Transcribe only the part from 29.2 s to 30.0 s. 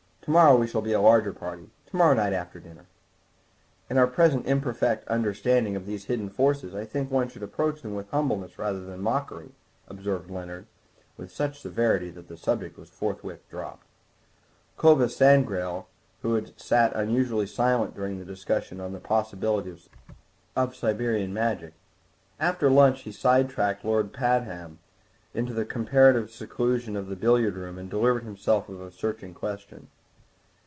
question.